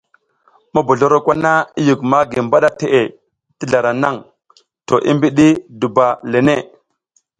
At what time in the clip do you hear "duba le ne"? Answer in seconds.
5.79-6.55